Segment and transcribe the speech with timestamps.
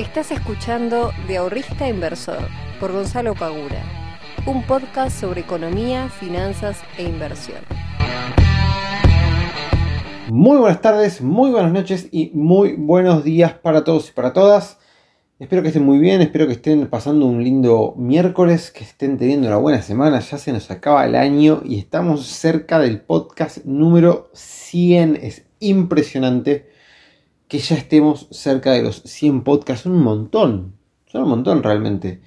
[0.00, 2.48] Estás escuchando De Ahorrista Inversor
[2.80, 3.84] por Gonzalo Pagura,
[4.46, 7.58] un podcast sobre economía, finanzas e inversión.
[10.30, 14.78] Muy buenas tardes, muy buenas noches y muy buenos días para todos y para todas.
[15.38, 19.48] Espero que estén muy bien, espero que estén pasando un lindo miércoles, que estén teniendo
[19.48, 20.20] una buena semana.
[20.20, 25.18] Ya se nos acaba el año y estamos cerca del podcast número 100.
[25.20, 26.79] Es impresionante
[27.50, 29.84] que ya estemos cerca de los 100 podcasts.
[29.84, 32.22] Un montón, son un montón realmente.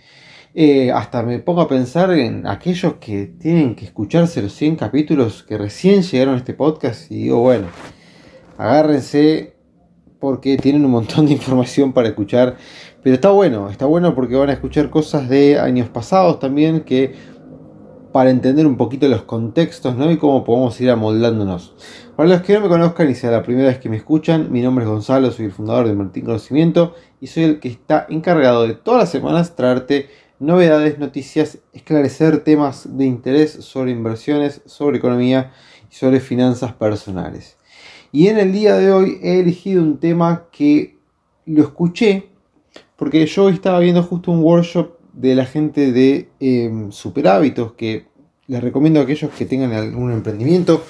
[0.54, 5.42] Eh, hasta me pongo a pensar en aquellos que tienen que escucharse los 100 capítulos
[5.42, 7.68] que recién llegaron a este podcast y digo, bueno,
[8.58, 9.56] agárrense
[10.20, 12.58] porque tienen un montón de información para escuchar.
[13.02, 17.16] Pero está bueno, está bueno porque van a escuchar cosas de años pasados también que
[18.14, 20.10] para entender un poquito los contextos ¿no?
[20.10, 21.74] y cómo podemos ir amoldándonos.
[22.16, 24.62] Para los que no me conozcan y sea la primera vez que me escuchan, mi
[24.62, 28.68] nombre es Gonzalo, soy el fundador de Martín Conocimiento y soy el que está encargado
[28.68, 35.52] de todas las semanas traerte novedades, noticias, esclarecer temas de interés sobre inversiones, sobre economía
[35.92, 37.58] y sobre finanzas personales.
[38.12, 40.98] Y en el día de hoy he elegido un tema que
[41.48, 42.30] lo escuché
[42.96, 48.06] porque yo estaba viendo justo un workshop de la gente de eh, Super Hábitos que
[48.48, 50.84] les recomiendo a aquellos que tengan algún emprendimiento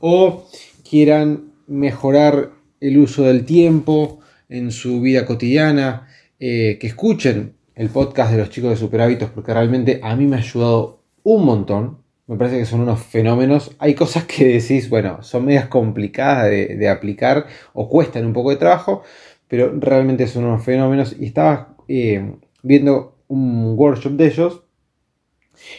[0.00, 0.46] o
[0.88, 6.08] quieran mejorar el uso del tiempo en su vida cotidiana,
[6.38, 10.26] eh, que escuchen el podcast de los chicos de Super Hábitos porque realmente a mí
[10.26, 11.98] me ha ayudado un montón.
[12.26, 13.74] Me parece que son unos fenómenos.
[13.78, 18.56] Hay cosas que decís, bueno, son medias complicadas de, aplicar o cuestan un poco de
[18.56, 19.02] trabajo,
[19.48, 21.16] pero realmente son unos fenómenos.
[21.18, 24.64] Y estaba eh, viendo un workshop de ellos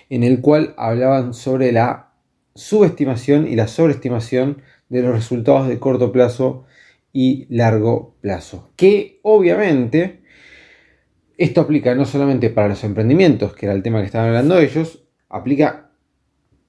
[0.09, 2.13] en el cual hablaban sobre la
[2.55, 6.65] subestimación y la sobreestimación de los resultados de corto plazo
[7.13, 8.71] y largo plazo.
[8.75, 10.21] Que obviamente
[11.37, 15.03] esto aplica no solamente para los emprendimientos, que era el tema que estaban hablando ellos,
[15.29, 15.91] aplica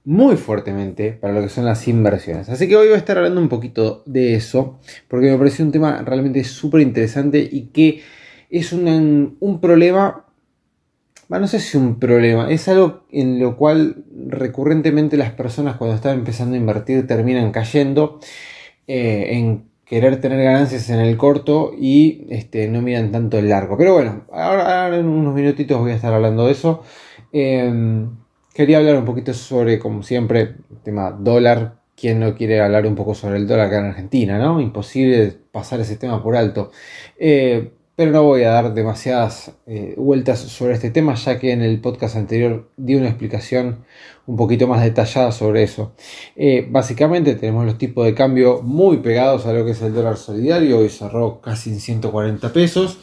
[0.04, 2.48] muy fuertemente para lo que son las inversiones.
[2.48, 5.70] Así que hoy voy a estar hablando un poquito de eso, porque me parece un
[5.70, 8.02] tema realmente súper interesante y que
[8.50, 10.26] es un, un problema
[11.40, 16.18] no sé si un problema, es algo en lo cual recurrentemente las personas cuando están
[16.18, 18.20] empezando a invertir terminan cayendo
[18.86, 23.76] eh, en querer tener ganancias en el corto y este, no miran tanto el largo.
[23.76, 26.82] Pero bueno, ahora, en unos minutitos voy a estar hablando de eso.
[27.30, 28.08] Em,
[28.54, 30.40] quería hablar un poquito sobre, como siempre,
[30.70, 31.76] el tema dólar.
[31.94, 34.38] ¿Quién no quiere hablar un poco sobre el dólar acá en Argentina?
[34.38, 34.60] ¿no?
[34.60, 36.70] Imposible pasar ese tema por alto.
[37.18, 41.62] Eh, pero no voy a dar demasiadas eh, vueltas sobre este tema, ya que en
[41.62, 43.84] el podcast anterior di una explicación
[44.26, 45.92] un poquito más detallada sobre eso.
[46.34, 50.16] Eh, básicamente tenemos los tipos de cambio muy pegados a lo que es el dólar
[50.16, 52.98] solidario, hoy cerró casi en 140 pesos,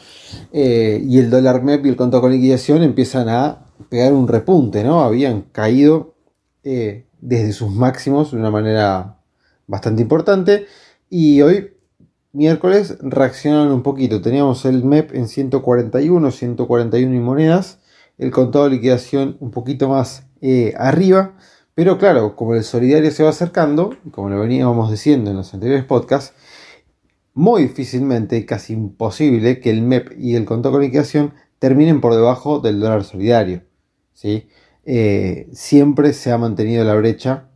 [0.52, 4.84] eh, y el dólar MEP y el contado con liquidación empiezan a pegar un repunte,
[4.84, 5.02] ¿no?
[5.02, 6.14] Habían caído
[6.62, 9.16] desde sus máximos de una manera
[9.66, 10.66] bastante importante,
[11.08, 11.70] y hoy
[12.32, 14.20] miércoles reaccionaron un poquito.
[14.20, 17.80] Teníamos el MEP en 141, 141 y monedas.
[18.18, 21.36] El contado de liquidación un poquito más eh, arriba.
[21.74, 25.84] Pero claro, como el solidario se va acercando, como lo veníamos diciendo en los anteriores
[25.84, 26.34] podcasts,
[27.32, 32.60] muy difícilmente, casi imposible, que el MEP y el contado de liquidación terminen por debajo
[32.60, 33.62] del dólar solidario.
[34.12, 34.48] ¿sí?
[34.84, 37.49] Eh, siempre se ha mantenido la brecha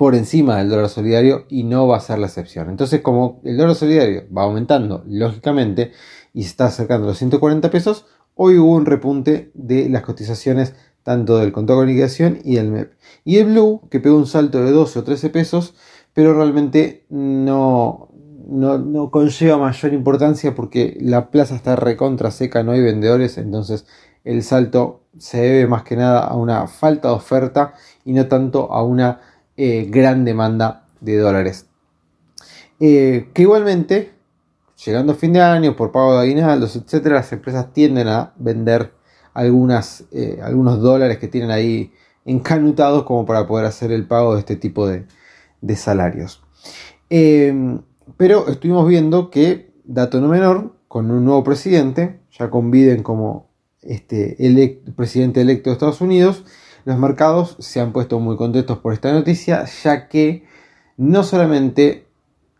[0.00, 2.70] por encima del dólar solidario y no va a ser la excepción.
[2.70, 5.92] Entonces, como el dólar solidario va aumentando lógicamente
[6.32, 11.36] y se está acercando los 140 pesos, hoy hubo un repunte de las cotizaciones tanto
[11.36, 12.94] del contado de liquidación y el MEP.
[13.26, 15.74] Y el Blue, que pegó un salto de 12 o 13 pesos,
[16.14, 18.08] pero realmente no,
[18.48, 23.84] no, no, conlleva mayor importancia porque la plaza está recontra seca, no hay vendedores, entonces
[24.24, 27.74] el salto se debe más que nada a una falta de oferta
[28.06, 29.20] y no tanto a una
[29.62, 31.66] eh, gran demanda de dólares.
[32.80, 34.10] Eh, que igualmente,
[34.82, 38.94] llegando a fin de año, por pago de aguinaldos, etcétera, las empresas tienden a vender
[39.34, 41.92] eh, algunos dólares que tienen ahí
[42.24, 45.04] encanutados como para poder hacer el pago de este tipo de,
[45.76, 46.42] salarios.
[48.16, 53.50] pero estuvimos viendo que, dato no menor, con un nuevo presidente, ya con Biden como
[53.82, 54.38] este,
[54.96, 56.46] presidente electo de Estados Unidos,
[56.84, 60.44] los mercados se han puesto muy contentos por esta noticia, ya que
[60.96, 62.06] no solamente,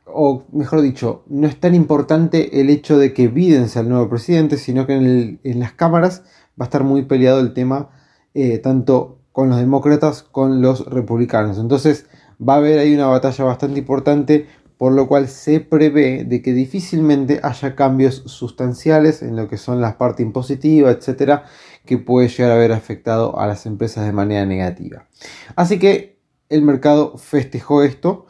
[0.06, 4.08] o mejor dicho, no es tan importante el hecho de que Biden sea el nuevo
[4.08, 6.22] presidente, sino que en, las cámaras
[6.60, 7.90] va a estar muy peleado el tema
[8.34, 11.58] eh, tanto con los demócratas con los republicanos.
[11.58, 12.06] Entonces
[12.40, 14.46] va a haber ahí una batalla bastante importante
[14.80, 19.82] por lo cual se prevé de que difícilmente haya cambios sustanciales en lo que son
[19.82, 21.44] las partes impositivas, etcétera,
[21.84, 25.06] que puede llegar a haber afectado a las empresas de manera negativa.
[25.54, 26.18] Así que
[26.48, 28.24] el mercado festejó esto,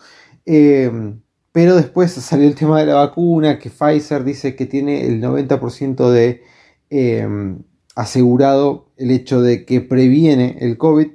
[0.45, 0.91] eh,
[1.53, 6.11] pero después salió el tema de la vacuna, que Pfizer dice que tiene el 90%
[6.11, 6.43] de
[6.91, 7.29] eh,
[7.95, 11.13] asegurado el hecho de que previene el COVID.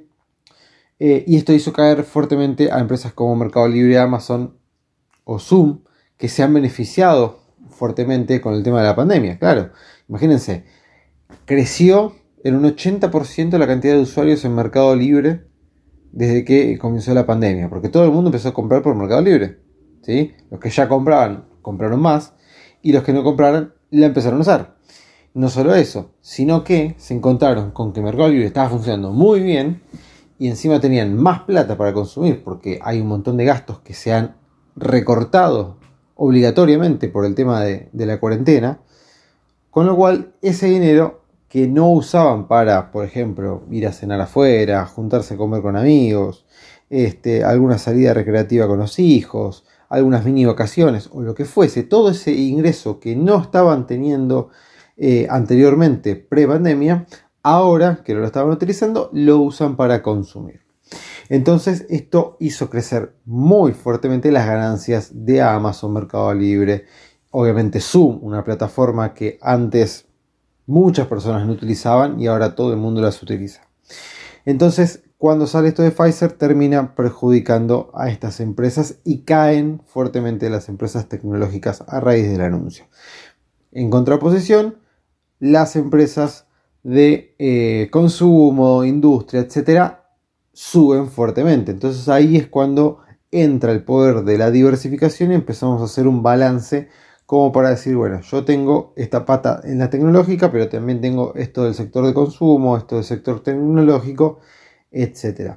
[0.98, 4.55] Eh, y esto hizo caer fuertemente a empresas como Mercado Libre, Amazon
[5.26, 5.80] o Zoom
[6.16, 9.38] que se han beneficiado fuertemente con el tema de la pandemia.
[9.38, 9.70] Claro,
[10.08, 10.64] imagínense,
[11.44, 15.48] creció en un 80% la cantidad de usuarios en Mercado Libre
[16.12, 19.58] desde que comenzó la pandemia, porque todo el mundo empezó a comprar por Mercado Libre.
[20.02, 20.32] ¿sí?
[20.50, 22.32] Los que ya compraban, compraron más,
[22.80, 24.76] y los que no compraron, la empezaron a usar.
[25.34, 29.82] No solo eso, sino que se encontraron con que Mercado Libre estaba funcionando muy bien
[30.38, 34.12] y encima tenían más plata para consumir, porque hay un montón de gastos que se
[34.12, 34.36] han
[34.76, 35.78] recortado
[36.14, 38.80] obligatoriamente por el tema de, la cuarentena,
[39.70, 44.86] con lo cual ese dinero que no usaban para, por ejemplo, ir a cenar afuera,
[44.86, 46.46] juntarse a comer con amigos,
[46.90, 52.10] este, alguna salida recreativa con los hijos, algunas mini vacaciones o lo que fuese, todo
[52.10, 54.50] ese ingreso que no estaban teniendo
[54.96, 57.06] eh, anteriormente pre-pandemia,
[57.42, 60.65] ahora que lo estaban utilizando, lo usan para consumir.
[61.28, 66.86] Entonces esto hizo crecer muy fuertemente las ganancias de Amazon Mercado Libre.
[67.30, 70.06] Obviamente Zoom, una plataforma que antes
[70.66, 73.62] muchas personas no utilizaban y ahora todo el mundo las utiliza.
[74.44, 80.68] Entonces, cuando sale esto de Pfizer, termina perjudicando a estas empresas y caen fuertemente las
[80.68, 82.84] empresas tecnológicas a raíz del anuncio.
[83.72, 84.76] En contraposición,
[85.38, 86.46] las empresas
[86.82, 89.95] de eh, consumo, industria, etcétera,
[90.56, 91.70] suben fuertemente.
[91.70, 93.00] Entonces ahí es cuando
[93.30, 96.88] entra el poder de la diversificación y empezamos a hacer un balance
[97.26, 101.64] como para decir, bueno, yo tengo esta pata en la tecnológica, pero también tengo esto
[101.64, 104.38] del sector de consumo, esto del sector tecnológico,
[104.90, 105.56] etc.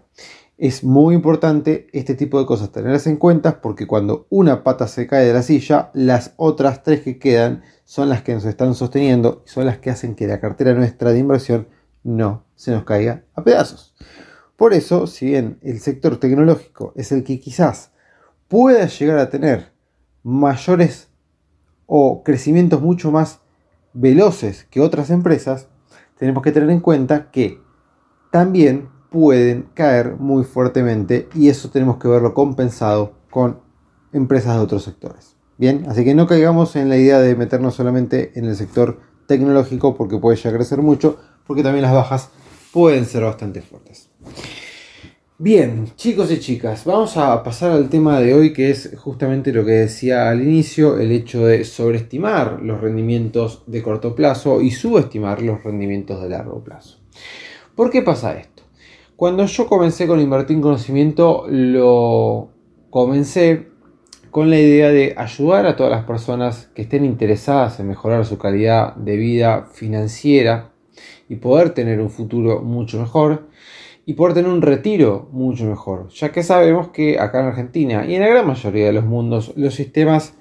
[0.57, 5.07] Es muy importante este tipo de cosas tenerlas en cuenta porque cuando una pata se
[5.07, 9.43] cae de la silla, las otras tres que quedan son las que nos están sosteniendo
[9.45, 11.69] y son las que hacen que la cartera nuestra de inversión
[12.03, 13.95] no se nos caiga a pedazos.
[14.59, 17.93] Por eso, si bien el sector tecnológico es el que quizás
[18.49, 19.71] pueda llegar a tener
[20.21, 21.07] mayores
[21.85, 23.39] o crecimientos mucho más
[23.93, 25.69] veloces que otras empresas,
[26.17, 27.61] tenemos que tener en cuenta que
[28.33, 33.61] también pueden caer muy fuertemente y eso tenemos que verlo compensado con
[34.11, 35.37] empresas de otros sectores.
[35.57, 39.95] Bien, así que no caigamos en la idea de meternos solamente en el sector tecnológico
[39.95, 41.17] porque puede llegar a crecer mucho,
[41.47, 42.29] porque también las bajas
[42.73, 44.08] pueden ser bastante fuertes.
[45.41, 49.63] Bien, chicos y chicas, vamos a pasar al tema de hoy que es justamente lo
[49.63, 55.41] que decía al inicio, el hecho de sobreestimar los rendimientos de corto plazo y subestimar
[55.41, 56.99] los rendimientos de largo plazo.
[57.73, 58.63] ¿Por qué pasa esto?
[59.15, 62.49] Cuando yo comencé con invertir en conocimiento, lo
[62.89, 63.69] comencé
[64.31, 68.37] con la idea de ayudar a todas las personas que estén interesadas en mejorar su
[68.37, 70.73] calidad de vida financiera
[71.29, 73.48] y poder tener un futuro mucho mejor
[74.05, 78.15] y poder tener un retiro mucho mejor, ya que sabemos que acá en Argentina y
[78.15, 80.33] en la gran mayoría de los mundos los sistemas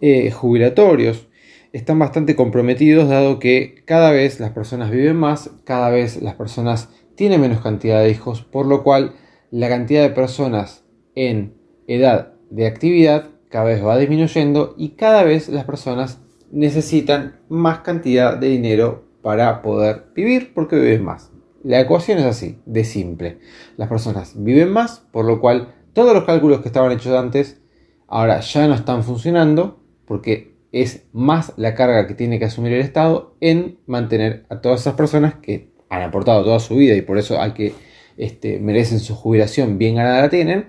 [0.00, 1.28] eh, jubilatorios
[1.72, 6.90] están bastante comprometidos dado que cada vez las personas viven más, cada vez las personas
[7.14, 9.14] tienen menos cantidad de hijos, por lo cual
[9.50, 11.54] la cantidad de personas en
[11.86, 18.36] edad de actividad cada vez va disminuyendo y cada vez las personas necesitan más cantidad
[18.36, 21.31] de dinero para poder vivir porque viven más.
[21.64, 23.38] La ecuación es así, de simple.
[23.76, 27.60] Las personas viven más, por lo cual todos los cálculos que estaban hechos antes
[28.08, 32.80] ahora ya no están funcionando porque es más la carga que tiene que asumir el
[32.80, 37.18] Estado en mantener a todas esas personas que han aportado toda su vida y por
[37.18, 37.74] eso hay que
[38.16, 40.66] este, merecen su jubilación, bien ganada la tienen.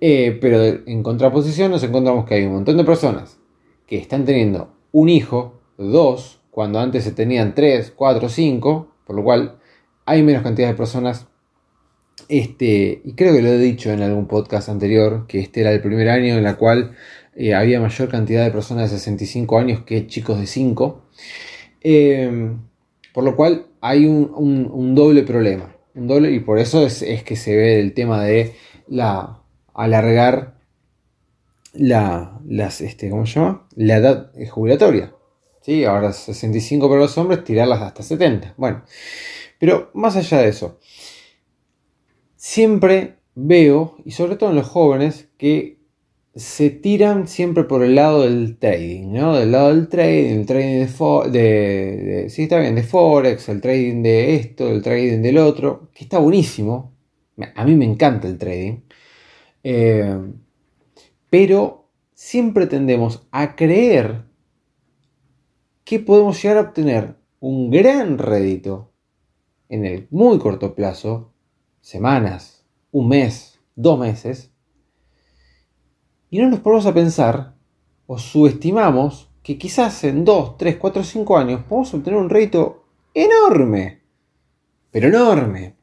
[0.00, 3.38] Eh, pero en contraposición nos encontramos que hay un montón de personas
[3.86, 9.24] que están teniendo un hijo, dos, cuando antes se tenían tres, cuatro, cinco, por lo
[9.24, 9.58] cual
[10.06, 11.26] hay menos cantidad de personas.
[12.28, 15.80] Este, y creo que lo he dicho en algún podcast anterior, que este era el
[15.80, 16.96] primer año en el cual
[17.34, 21.02] eh, había mayor cantidad de personas de 65 años que chicos de 5.
[21.80, 22.60] Em,
[23.12, 25.74] por lo cual hay un, doble problema.
[25.94, 28.54] Un doble, y por eso es, que se ve el tema de
[28.88, 29.40] la
[29.74, 30.54] alargar
[31.74, 33.66] la, las, este, ¿cómo se llama?
[33.74, 35.14] la edad jubilatoria.
[35.62, 35.84] ¿Sí?
[35.84, 38.54] Ahora 65 para los hombres, tirarlas hasta 70.
[38.56, 38.82] Bueno,
[39.62, 40.80] pero más allá de eso,
[42.34, 45.78] siempre veo, y sobre todo en los jóvenes, que
[46.34, 49.36] se tiran siempre por el lado del trading, ¿no?
[49.36, 54.34] Del lado del trading, el trading de, sí, está bien, de Forex, el trading de
[54.34, 56.92] esto, el trading del otro, que está buenísimo.
[57.54, 58.80] A mí me encanta el trading.
[59.62, 60.18] Eh,
[61.30, 64.24] pero siempre tendemos a creer
[65.84, 68.91] que podemos llegar a obtener un gran rédito
[69.72, 71.32] en el muy corto plazo,
[71.80, 74.52] semanas, un mes, dos meses,
[76.28, 77.54] y no nos ponemos a pensar
[78.06, 84.02] o subestimamos que quizás en 2, 3, 4, 5 años podemos obtener un rédito enorme.
[84.90, 85.74] Pero enorme.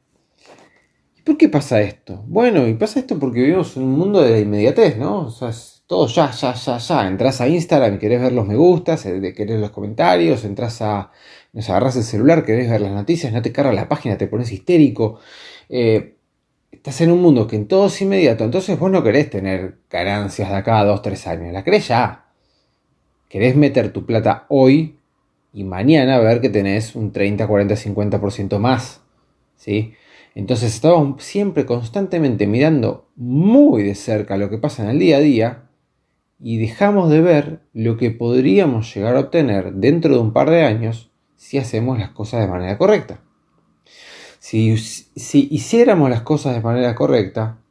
[1.18, 2.22] ¿Y por qué pasa esto?
[2.28, 5.22] Bueno, y pasa esto porque vivimos en un mundo de la inmediatez, ¿no?
[5.22, 5.50] O sea,
[5.90, 7.08] todo ya, ya, ya, ya.
[7.08, 11.10] Entras a Instagram querés ver los me gustas, eh, querés los comentarios, entras a.
[11.52, 14.52] Nos agarras el celular, querés ver las noticias, no te carga la página, te pones
[14.52, 15.18] histérico.
[15.68, 16.14] Eh,
[16.70, 20.48] estás en un mundo que en todo es inmediato, entonces vos no querés tener ganancias
[20.50, 22.26] de acá a 2, 3 años, la querés ya.
[23.28, 24.96] Querés meter tu plata hoy
[25.52, 29.00] y mañana ver que tenés un 30, 40, 50% más.
[29.56, 29.94] ¿sí?
[30.36, 35.20] Entonces estamos siempre constantemente mirando muy de cerca lo que pasa en el día a
[35.20, 35.66] día
[36.40, 40.62] y dejamos de ver lo que podríamos llegar a obtener dentro de un par de
[40.62, 43.22] años si hacemos las cosas de manera correcta.
[44.38, 44.74] Si,
[45.50, 47.62] hiciéramos las cosas de manera correcta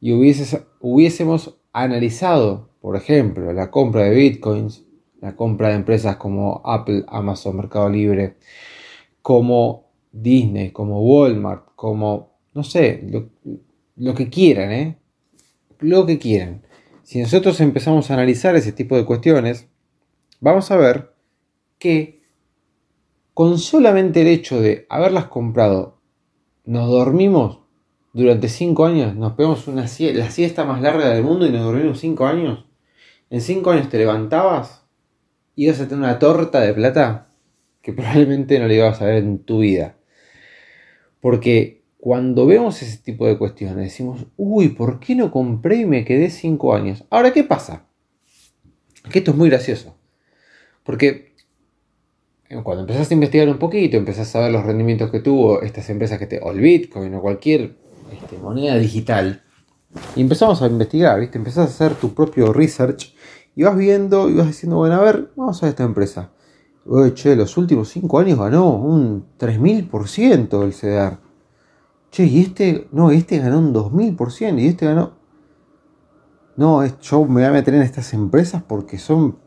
[0.00, 4.84] y hubiésemos analizado, por ejemplo, la compra de bitcoins,
[5.20, 8.36] la compra de empresas como Apple, Amazon, Mercado Libre,
[9.20, 13.30] como Disney, como Walmart, como, no sé, lo,
[13.96, 14.98] lo que quieran, ¿eh?
[15.80, 16.62] Lo que quieran.
[17.04, 19.68] Si nosotros empezamos a analizar ese tipo de cuestiones,
[20.40, 21.12] vamos a ver
[21.78, 22.22] que
[23.34, 26.00] con solamente el hecho de haberlas comprado
[26.64, 27.60] nos dormimos
[28.14, 32.00] durante 5 años, nos pegamos una la siesta más larga del mundo y nos dormimos
[32.00, 32.64] 5 años.
[33.28, 34.86] En 5 años te levantabas
[35.54, 37.28] y ibas a tener una torta de plata
[37.82, 39.98] que probablemente no le ibas a ver en tu vida.
[41.20, 46.04] Porque cuando vemos ese tipo de cuestiones decimos, uy, ¿por qué no compré y me
[46.04, 47.02] quedé 5 años?
[47.08, 47.86] Ahora, ¿qué pasa?
[49.10, 49.96] Que esto es muy gracioso.
[50.82, 51.32] Porque
[52.62, 56.18] cuando empezás a investigar un poquito, empezás a ver los rendimientos que tuvo estas empresas
[56.18, 57.78] que te, o el Bitcoin o cualquier
[58.12, 59.42] este, moneda digital,
[60.14, 61.38] y empezamos a investigar, ¿viste?
[61.38, 63.14] Empezás a hacer tu propio research
[63.56, 66.32] y vas viendo y vas diciendo, bueno, a ver, vamos a ver esta empresa.
[66.84, 71.23] Oye, che, los últimos 5 años ganó un 3000% el CEDAR.
[72.14, 75.14] Che, y este, no, este ganó un 2000% y este ganó...
[76.54, 79.40] No, yo me voy a meter en estas empresas porque son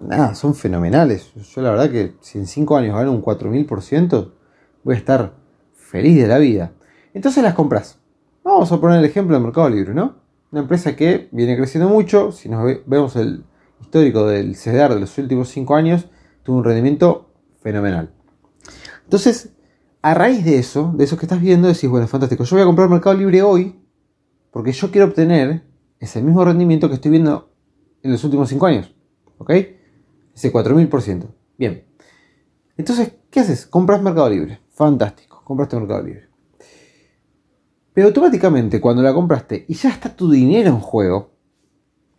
[0.00, 1.34] nada, son fenomenales.
[1.34, 4.32] Yo la verdad que si en 5 años gano un 4000%,
[4.82, 5.34] voy a estar
[5.74, 6.72] feliz de la vida.
[7.12, 7.98] Entonces las compras.
[8.42, 10.16] Vamos a poner el ejemplo de Mercado Libre, ¿no?
[10.52, 12.32] Una empresa que viene creciendo mucho.
[12.32, 13.44] Si nos vemos el
[13.82, 16.08] histórico del CEDAR de los últimos 5 años,
[16.44, 17.28] tuvo un rendimiento
[17.60, 18.14] fenomenal.
[19.04, 19.50] Entonces,
[20.06, 22.66] a raíz de eso, de eso que estás viendo, decís, bueno, fantástico, yo voy a
[22.66, 23.74] comprar Mercado Libre hoy
[24.52, 25.64] porque yo quiero obtener
[25.98, 27.50] ese mismo rendimiento que estoy viendo
[28.04, 28.94] en los últimos 5 años.
[29.38, 29.50] ¿Ok?
[30.32, 31.26] Ese 4000%.
[31.58, 31.84] Bien.
[32.76, 33.66] Entonces, ¿qué haces?
[33.66, 34.60] Compras Mercado Libre.
[34.70, 35.42] Fantástico.
[35.42, 36.28] Compraste Mercado Libre.
[37.92, 41.32] Pero automáticamente cuando la compraste y ya está tu dinero en juego,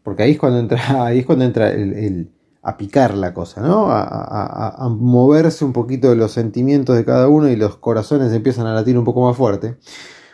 [0.03, 2.33] porque ahí es cuando entra, ahí es cuando entra el,
[2.67, 3.87] a picar la cosa, ¿no?
[3.89, 8.97] A, moverse un poquito los sentimientos de cada uno y los corazones empiezan a latir
[8.97, 9.77] un poco más fuerte.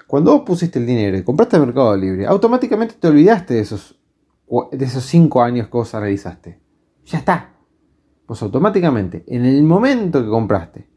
[0.07, 3.99] Cuando vos pusiste el dinero y compraste Mercado Libre, automáticamente te olvidaste de esos,
[4.71, 6.59] de esos cinco años que vos analizaste.
[7.05, 7.53] Ya está
[8.25, 10.89] pues automáticamente, en el momento que compraste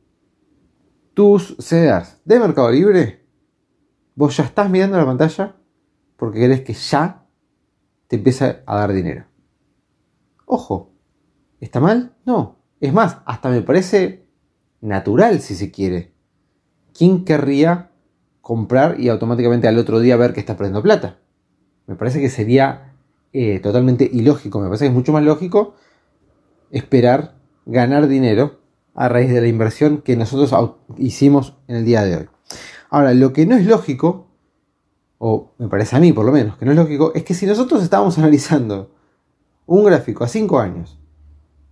[1.13, 3.27] tus CDRs de Mercado Libre,
[4.15, 5.55] vos ya estás mirando la pantalla
[6.17, 7.27] porque querés que ya
[8.07, 9.27] te empiece a dar dinero.
[10.47, 10.96] Ojo,
[11.61, 12.15] ¿está mal?
[12.25, 12.57] No.
[12.81, 14.27] Es más, hasta me parece
[14.81, 16.13] natural si se quiere.
[16.97, 17.91] ¿Quién querría
[18.41, 21.19] comprar y automáticamente al otro día ver que está perdiendo plata?
[21.87, 22.95] Me parece que sería
[23.33, 24.61] eh, totalmente ilógico.
[24.61, 25.75] Me parece que es mucho más lógico
[26.71, 28.61] esperar ganar dinero
[28.95, 32.29] a raíz de la inversión que nosotros hicimos en el día de hoy.
[32.91, 34.29] Ahora, lo que no es lógico,
[35.19, 37.47] o me parece a mí por lo menos, que no es lógico, es que si
[37.47, 38.91] nosotros estábamos analizando
[39.67, 40.99] un gráfico a 5 años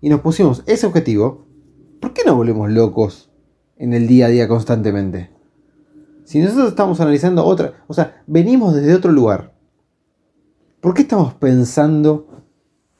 [0.05, 1.47] y nos pusimos ese objetivo,
[1.99, 3.31] ¿por qué no volvemos locos
[3.79, 5.31] en el día a día constantemente?
[6.25, 9.55] Si nosotros estamos analizando otra, o sea, venimos desde otro lugar,
[10.83, 12.29] ¿por qué estamos pensando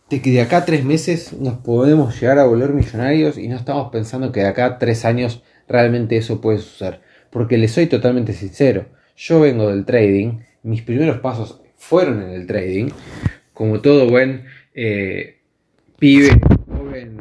[0.09, 3.57] de que de acá a tres meses nos podemos llegar a volver millonarios y no
[3.57, 7.03] estamos pensando que de acá a tres años realmente eso puede suceder.
[7.29, 12.47] Porque les soy totalmente sincero, yo vengo del trading, mis primeros pasos fueron en el
[12.47, 12.89] trading,
[13.53, 15.43] como todo buen eh,
[15.99, 16.41] pibe,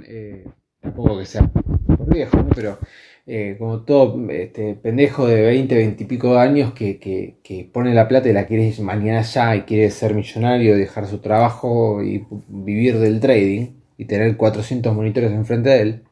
[0.08, 0.46] eh,
[0.80, 2.78] tampoco que sea por viejo, pero
[3.26, 8.08] eh, como todo este, pendejo de 20, 20 y pico años que, que, pone la
[8.08, 13.00] plata y la quiere mañana ya y quiere ser millonario, dejar su trabajo y vivir
[13.00, 16.04] del trading y tener 400 monitores enfrente de él.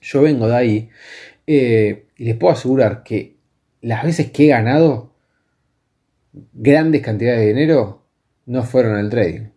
[0.00, 0.88] Yo vengo de ahí
[1.46, 3.36] y les puedo asegurar que
[3.82, 5.12] las veces que he ganado
[6.52, 8.04] grandes cantidades de dinero
[8.46, 9.48] no fueron al trading.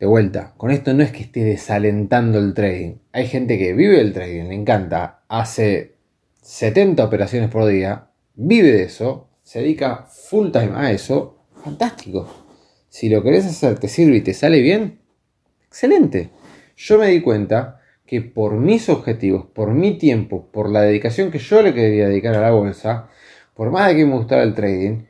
[0.00, 2.94] De vuelta, con esto no es que esté desalentando el trading.
[3.12, 5.96] Hay gente que vive el trading, le encanta, hace
[6.40, 12.26] 70 operaciones por día, vive de eso, se dedica full time a eso, fantástico.
[12.88, 15.00] Si lo querés hacer, te sirve y te sale bien,
[15.66, 16.30] excelente.
[16.76, 21.38] Yo me di cuenta que por mis objetivos, por mi tiempo, por la dedicación que
[21.38, 23.10] yo le quería dedicar a la bolsa,
[23.52, 25.02] por más de que me gustara el trading,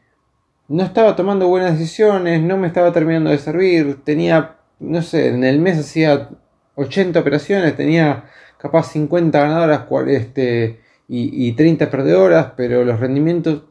[0.67, 5.45] no estaba tomando buenas decisiones, no me estaba terminando de servir, tenía, no sé, en
[5.45, 6.31] el mes hacía
[6.75, 8.25] 80 operaciones, tenía
[8.59, 13.63] capaz 50 ganadoras este, y, y 30 perdedoras, pero los rendimientos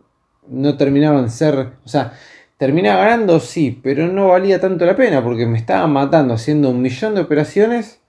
[0.47, 2.13] no terminaban ser, o sea,
[2.57, 6.81] terminaba ganando, sí, pero no valía tanto la pena porque me estaba matando haciendo un
[6.81, 8.01] millón de operaciones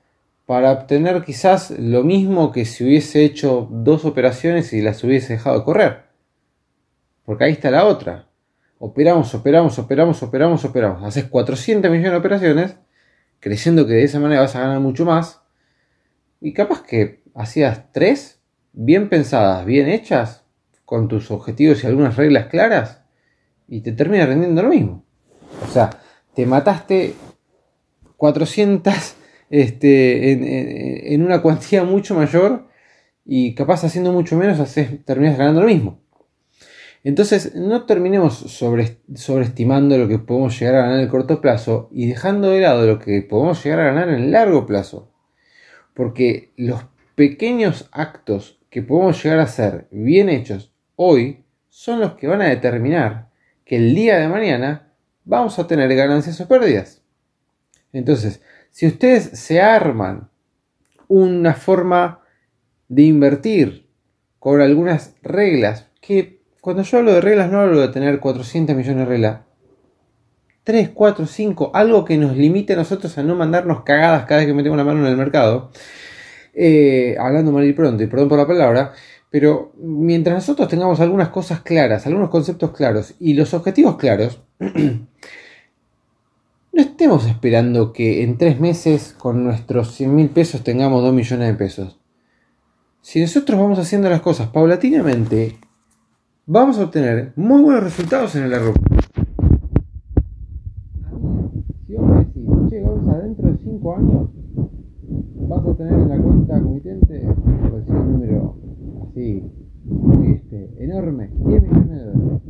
[0.46, 5.58] para obtener quizás lo mismo que si hubiese hecho dos operaciones y las hubiese dejado
[5.58, 6.02] de correr.
[7.24, 8.30] Porque ahí está la otra
[8.80, 11.02] operamos, operamos, operamos, operamos, operamos.
[11.04, 12.76] Haces 400 millones de operaciones,
[13.40, 15.40] creyendo que de esa manera vas a ganar mucho más.
[16.40, 18.40] Y capaz que hacías tres
[18.72, 20.44] bien pensadas, bien hechas,
[20.84, 23.02] con tus objetivos y algunas reglas claras,
[23.68, 25.04] y te termina rendiendo lo mismo.
[25.62, 25.90] O sea,
[26.34, 27.14] te mataste
[28.16, 28.94] 400
[29.50, 32.68] este, en, una cuantía mucho mayor
[33.24, 34.58] y capaz haciendo mucho menos
[35.04, 35.99] terminas ganando lo mismo.
[37.02, 38.34] Entonces, no terminemos
[39.14, 42.86] sobreestimando lo que podemos llegar a ganar en el corto plazo y dejando de lado
[42.86, 45.10] lo que podemos llegar a ganar en el largo plazo.
[45.94, 52.26] Porque los pequeños actos que podemos llegar a hacer bien hechos hoy son los que
[52.26, 53.30] van a determinar
[53.64, 54.92] que el día de mañana
[55.24, 57.02] vamos a tener ganancias o pérdidas.
[57.92, 60.30] Entonces, si ustedes se arman
[61.08, 62.20] una forma
[62.88, 63.88] de invertir
[64.38, 68.98] con algunas reglas que cuando yo hablo de reglas, no hablo de tener 400 millones
[68.98, 69.40] de reglas.
[70.64, 74.46] 3, 4, 5, algo que nos limite a nosotros a no mandarnos cagadas cada vez
[74.46, 75.70] que metemos la mano en el mercado.
[76.52, 78.92] Eh, hablando mal y pronto, y perdón por la palabra,
[79.30, 85.06] pero mientras nosotros tengamos algunas cosas claras, algunos conceptos claros y los objetivos claros, no
[86.74, 91.54] estemos esperando que en tres meses con nuestros 100 mil pesos tengamos 2 millones de
[91.54, 91.98] pesos.
[93.00, 95.56] Si nosotros vamos haciendo las cosas paulatinamente,
[96.52, 98.74] vamos a obtener muy buenos resultados en el largo
[101.86, 104.30] Si vos me decís, che, Gonza, dentro de 5 años
[105.48, 108.56] vas a tener en la cuenta comitente, por decir un número
[109.08, 109.44] así,
[109.84, 112.40] muy este, enorme, 10 millones de dólares.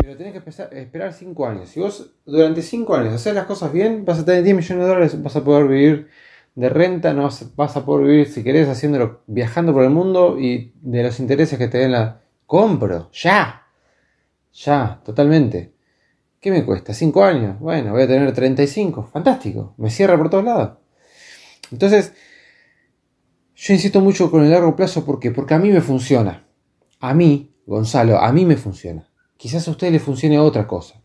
[0.00, 1.68] Pero tenés que empezar, esperar 5 años.
[1.68, 4.88] Si vos durante 5 años haces las cosas bien, vas a tener 10 millones de
[4.88, 6.06] dólares, vas a poder vivir
[6.54, 10.72] de renta, no vas a poder vivir si querés haciéndolo viajando por el mundo y
[10.80, 13.66] de los intereses que te den la compro, ya.
[14.52, 15.74] Ya, totalmente.
[16.40, 16.92] ¿Qué me cuesta?
[16.92, 17.60] ¿5 años?
[17.60, 19.10] Bueno, voy a tener 35.
[19.12, 19.74] Fantástico.
[19.76, 20.78] Me cierra por todos lados.
[21.70, 22.14] Entonces,
[23.54, 25.04] yo insisto mucho con el largo plazo.
[25.04, 25.30] ¿Por qué?
[25.30, 26.48] Porque a mí me funciona.
[27.00, 29.08] A mí, Gonzalo, a mí me funciona.
[29.36, 31.02] Quizás a usted le funcione otra cosa.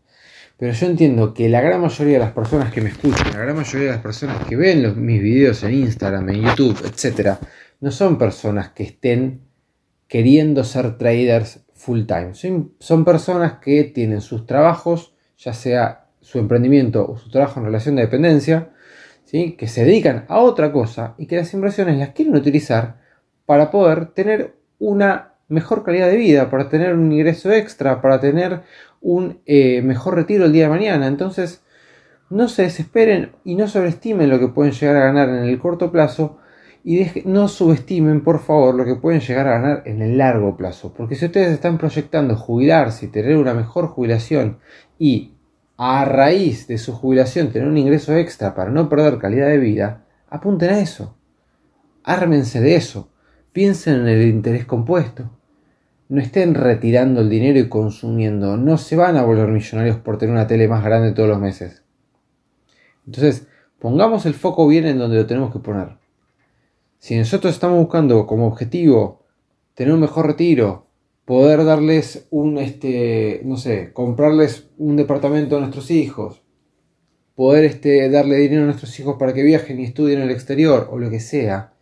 [0.56, 3.56] Pero yo entiendo que la gran mayoría de las personas que me escuchan, la gran
[3.56, 7.38] mayoría de las personas que ven mis videos en Instagram, en YouTube, etc.,
[7.80, 9.42] no son personas que estén
[10.08, 12.32] queriendo ser traders full time.
[12.78, 17.96] Son, personas que tienen sus trabajos, ya sea su emprendimiento o su trabajo en relación
[17.96, 18.70] de dependencia,
[19.24, 19.52] ¿sí?
[19.52, 23.00] que se dedican a otra cosa y que las inversiones las quieren utilizar
[23.44, 28.62] para poder tener una mejor calidad de vida, para tener un ingreso extra, para tener
[29.00, 31.06] un eh, mejor retiro el día de mañana.
[31.06, 31.62] Entonces,
[32.30, 35.92] no se desesperen y no sobreestimen lo que pueden llegar a ganar en el corto
[35.92, 36.38] plazo
[36.86, 40.92] y no subestimen, por favor, lo que pueden llegar a ganar en el largo plazo.
[40.94, 44.58] Porque si ustedes están proyectando jubilarse y tener una mejor jubilación
[44.98, 45.32] y
[45.78, 50.04] a raíz de su jubilación tener un ingreso extra para no perder calidad de vida,
[50.28, 51.16] apunten a eso.
[52.04, 53.08] Ármense de eso.
[53.54, 55.30] Piensen en el interés compuesto.
[56.10, 58.58] No estén retirando el dinero y consumiendo.
[58.58, 61.82] No se van a volver millonarios por tener una tele más grande todos los meses.
[63.06, 63.46] Entonces,
[63.78, 66.03] pongamos el foco bien en donde lo tenemos que poner.
[67.04, 69.26] Si nosotros estamos buscando como objetivo
[69.74, 70.88] tener un mejor retiro,
[71.26, 76.42] poder darles un, este, no sé, comprarles un departamento a nuestros hijos,
[77.34, 80.88] poder este, darle dinero a nuestros hijos para que viajen y estudien en el exterior
[80.90, 81.74] o lo que sea,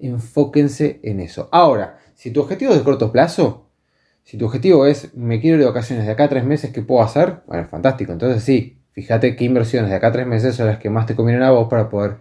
[0.00, 1.48] enfóquense en eso.
[1.52, 3.70] Ahora, si tu objetivo es de corto plazo,
[4.24, 6.82] si tu objetivo es me quiero ir de vacaciones de acá a tres meses, ¿qué
[6.82, 7.42] puedo hacer?
[7.46, 8.10] Bueno, fantástico.
[8.10, 11.14] Entonces sí, fíjate qué inversiones de acá a tres meses son las que más te
[11.14, 12.16] convienen a vos para poder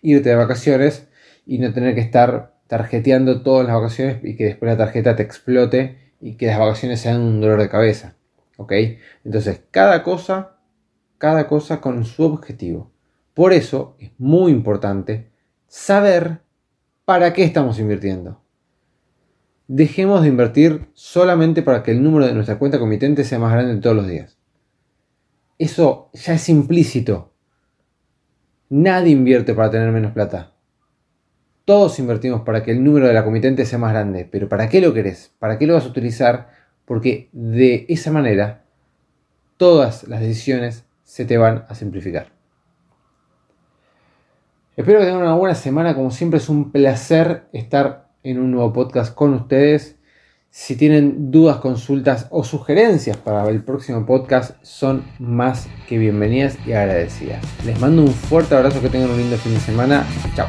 [0.00, 1.05] irte de vacaciones
[1.46, 5.22] y no tener que estar tarjeteando todas las vacaciones y que después la tarjeta te
[5.22, 8.16] explote y que las vacaciones sean un dolor de cabeza.
[8.56, 8.72] ¿Ok?
[9.24, 10.58] Entonces, cada cosa,
[11.18, 12.90] cada cosa con su objetivo.
[13.34, 15.30] Por eso es muy importante
[15.68, 16.40] saber
[17.04, 18.42] para qué estamos invirtiendo.
[19.68, 23.80] Dejemos de invertir solamente para que el número de nuestra cuenta comitente sea más grande
[23.80, 24.38] todos los días.
[25.58, 27.32] Eso ya es implícito.
[28.68, 30.55] Nadie invierte para tener menos plata.
[31.66, 34.80] Todos invertimos para que el número de la comitente sea más grande, pero ¿para qué
[34.80, 35.32] lo querés?
[35.40, 36.48] ¿Para qué lo vas a utilizar?
[36.84, 38.62] Porque de esa manera
[39.56, 42.28] todas las decisiones se te van a simplificar.
[44.76, 48.72] Espero que tengan una buena semana, como siempre es un placer estar en un nuevo
[48.72, 49.96] podcast con ustedes.
[50.50, 56.74] Si tienen dudas, consultas o sugerencias para el próximo podcast, son más que bienvenidas y
[56.74, 57.42] agradecidas.
[57.64, 60.06] Les mando un fuerte abrazo, que tengan un lindo fin de semana.
[60.36, 60.46] Chao.